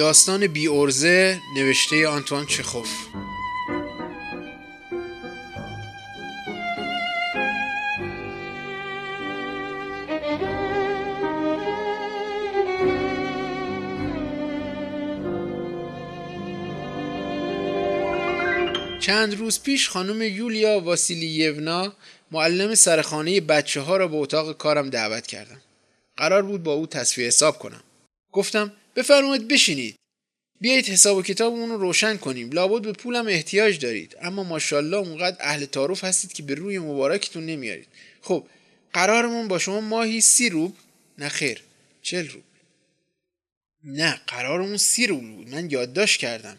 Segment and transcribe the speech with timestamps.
[0.00, 2.88] داستان بی ارزه نوشته آنتوان چخوف
[19.00, 21.92] چند روز پیش خانم یولیا واسیلیونا
[22.30, 25.60] معلم سرخانه بچه ها را به اتاق کارم دعوت کردم.
[26.16, 27.82] قرار بود با او تصفیه حساب کنم.
[28.32, 29.94] گفتم بفرمایید بشینید.
[30.60, 32.50] بیایید حساب و کتابمون رو روشن کنیم.
[32.50, 34.16] لابد به پولم احتیاج دارید.
[34.20, 37.88] اما ماشاءالله اونقدر اهل تعارف هستید که به روی مبارکتون نمیارید.
[38.22, 38.46] خب
[38.92, 40.76] قرارمون با شما ماهی سی روب
[41.18, 41.62] نه خیر
[42.02, 42.42] چل روب
[43.84, 46.58] نه قرارمون سی روب بود من یادداشت کردم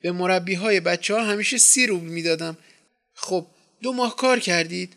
[0.00, 2.56] به مربی های بچه ها همیشه سی روبل می‌دادم
[3.14, 3.46] خب
[3.82, 4.92] دو ماه کار کردید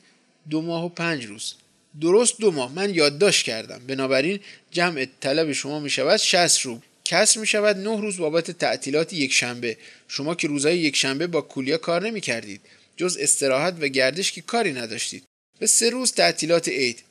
[0.49, 1.55] دو ماه و پنج روز
[2.01, 2.73] درست دو ماه.
[2.73, 3.81] من یادداشت کردم.
[3.87, 4.39] بنابراین
[4.71, 6.81] جمع طلب شما می شود 60 روبل.
[7.05, 11.41] کسر می شود 9 روز بابت تعطیلات یک شنبه شما که روزهای یک شنبه با
[11.41, 12.61] کولیا کار نمی کردید
[12.97, 15.23] جز استراحت و گردش که کاری نداشتید.
[15.59, 17.03] به سه روز تعطیلات عید.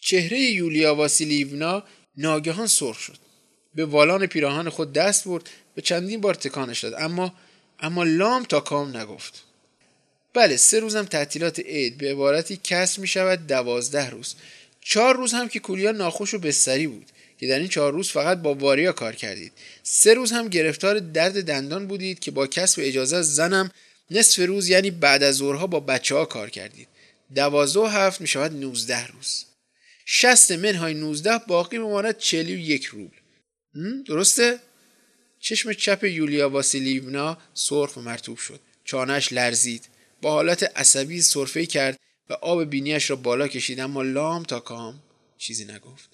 [0.00, 1.84] چهره یولیا واسیلیونا
[2.16, 3.18] ناگهان سرخ شد.
[3.74, 5.50] به والان پیراهن خود دست برد.
[5.74, 6.94] به چندین بار تکانش داد.
[6.98, 7.34] اما
[7.80, 9.47] اما لام تا کام نگفت.
[10.38, 11.98] بله سه روزم تعطیلات عید.
[11.98, 14.34] به عبارتی کس می شود دوازده روز.
[14.80, 17.06] چهار روز هم که کولیا ناخوش و بستری بود.
[17.38, 19.52] که در این چهار روز فقط با واریا کار کردید.
[19.82, 23.70] سه روز هم گرفتار درد دندان بودید که با کسب اجازه زنم
[24.10, 26.88] نصف روز یعنی بعد از ظهرها با بچه ها کار کردید.
[27.34, 29.44] دوازده و هفت می شود نوزده روز.
[30.06, 33.16] شست منهای نوزده باقی بماند چلی و یک روبل.
[34.06, 34.58] درسته؟
[35.40, 38.60] چشم چپ یولیا واسیلیونا سرخ و مرتوب شد.
[38.84, 39.97] چانش لرزید.
[40.22, 41.98] با حالت عصبی سرفه کرد
[42.30, 45.02] و آب بینیش را بالا کشید اما لام تا کام
[45.38, 46.08] چیزی نگفت.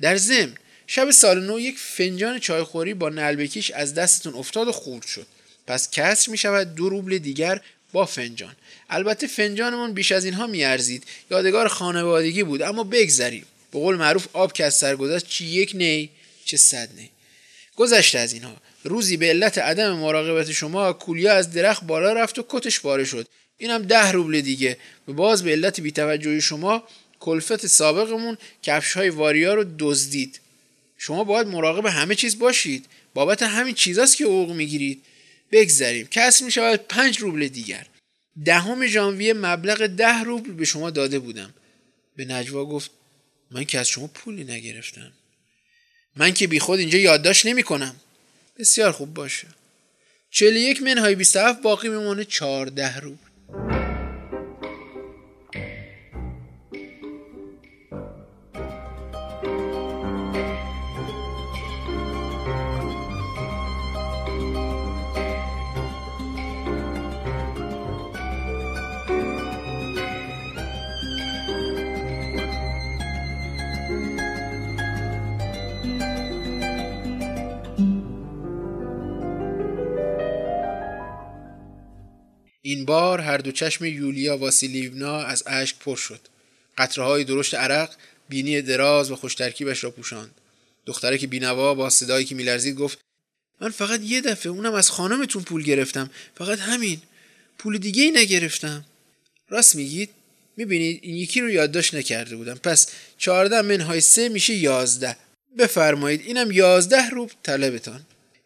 [0.00, 0.54] در ضمن
[0.86, 5.26] شب سال نو یک فنجان چایخوری با نلبکیش از دستتون افتاد و خورد شد.
[5.66, 7.60] پس کسر می شود دو روبل دیگر
[7.92, 8.56] با فنجان.
[8.90, 11.04] البته فنجانمون بیش از اینها میارزید.
[11.30, 13.46] یادگار خانوادگی بود اما بگذریم.
[13.70, 16.10] به قول معروف آب که از سر گذشت چی یک نی
[16.44, 17.10] چه صد نی.
[17.80, 18.56] گذشته از اینها.
[18.84, 23.26] روزی به علت عدم مراقبت شما کولیا از درخت بالا رفت و کتش پاره شد.
[23.58, 24.76] اینم ده روبل دیگه.
[25.08, 26.84] و باز به علت بیتوجهی شما
[27.20, 30.40] کلفت سابقمون کفش های واریا رو دزدید.
[30.98, 32.86] شما باید مراقب همه چیز باشید.
[33.14, 35.02] بابت همین چیزاست که حقوق می‌گیرید.
[35.52, 36.08] بگذریم.
[36.10, 37.86] کسر می شود پنج روبل دیگر.
[38.44, 41.54] دهم ژانویه مبلغ ده روبل به شما داده بودم.
[42.16, 42.90] به نجوا گفت
[43.50, 45.12] من که از شما پولی نگرفتم.
[46.16, 47.96] من که بیخود اینجا یادداشت نمی کنم
[48.58, 49.46] بسیار خوب باشه.
[50.30, 53.29] چهل یک منهای 27 باقی میمونه چهارده روبل
[82.70, 86.20] این بار هر دو چشم یولیا واسیلیونا از اشک پر شد.
[86.78, 87.90] قطره های درشت عرق
[88.28, 90.34] بینی دراز و خوشترکیبش را پوشاند.
[90.86, 92.98] دختره که بینوا با صدایی که میلرزید گفت
[93.60, 96.10] من فقط یه دفعه اونم از خانمتون پول گرفتم.
[96.34, 97.02] فقط همین.
[97.58, 98.84] پول دیگه ای نگرفتم.
[99.48, 100.10] راست میگید؟
[100.56, 102.54] می‌بینید این یکی رو یادداشت نکرده بودم.
[102.54, 102.88] پس
[103.18, 105.16] چهارده منهای سه میشه یازده.
[105.58, 108.02] بفرمایید اینم یازده روب طلبتان.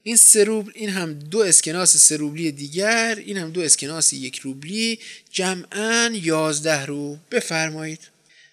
[0.06, 4.38] این سه روبل این هم دو اسکناس سه روبلی دیگر این هم دو اسکناس یک
[4.38, 4.98] روبلی.
[5.30, 8.00] جمعا یازده رو بفرمایید.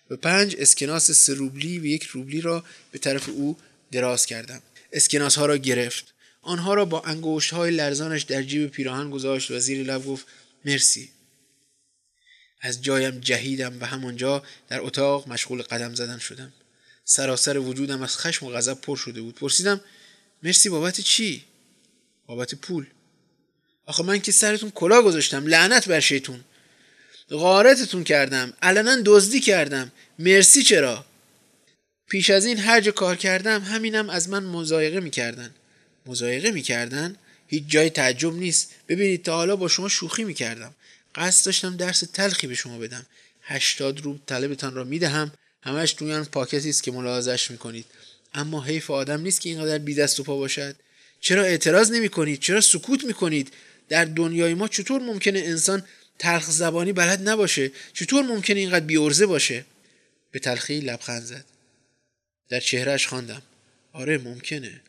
[0.09, 3.57] و پنج اسکناس سه روبلی و یک روبلی را به طرف او
[3.91, 4.61] دراز کردم.
[4.91, 6.13] اسکناس ها را گرفت.
[6.41, 9.51] آنها را با انگوشت های لرزانش در جیب پیراهن گذاشت.
[9.51, 10.25] و زیر لب گفت
[10.65, 11.09] مرسی.
[12.61, 16.53] از جایم جهیدم و همانجا در اتاق مشغول قدم زدن شدم.
[17.05, 19.35] سراسر وجودم از خشم و غضب پر شده بود.
[19.35, 19.81] پرسیدم
[20.43, 21.43] مرسی بابت چی؟
[22.25, 22.85] بابت پول.
[23.85, 26.43] آخه من که سرتون کلا گذاشتم لعنت بر شیطون.
[27.29, 29.91] غارتتون کردم علنا دزدی کردم.
[30.19, 31.05] مرسی چرا؟
[32.09, 35.55] پیش از این هر جا کار کردم همینم از من مزایقه می‌کردن.
[36.05, 37.15] مزایقه می‌کردن؟
[37.47, 38.71] هیچ جای تعجب نیست.
[38.87, 40.75] ببینید تا حالا با شما شوخی می‌کردم.
[41.15, 43.05] قصد داشتم درس تلخی به شما بدم.
[43.41, 45.31] هشتاد روب طلبتان را می‌دهم.
[45.63, 47.85] همش توی آن پاکتی است که ملاحظش می‌کنید.
[48.33, 50.75] اما حیف آدم نیست که اینقدر بی دست و پا باشد.
[51.19, 53.53] چرا اعتراض نمی کنید؟ چرا سکوت می کنید؟
[53.89, 55.83] در دنیای ما چطور ممکنه انسان
[56.19, 59.65] تلخ زبانی بلد نباشه؟ چطور ممکنه اینقدر بیورزه باشه؟
[60.31, 61.45] به تلخی لبخند زد.
[62.49, 63.41] در چهرهش خواندم.
[63.93, 64.81] آره ممکنه.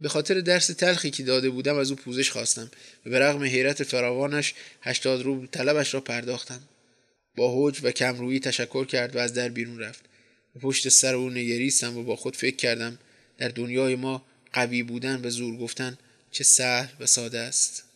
[0.00, 2.70] به خاطر درس تلخی که داده بودم از او پوزش خواستم
[3.06, 6.60] و به رغم حیرت فراوانش هشتاد روبل طلبش را پرداختم.
[7.36, 10.04] با حج و کمرویی تشکر کرد و از در بیرون رفت.
[10.54, 12.98] به پشت سر او نگریستم و با خود فکر کردم
[13.38, 15.98] در دنیای ما قوی بودن و زور گفتن
[16.30, 17.87] چه سهل و ساده است.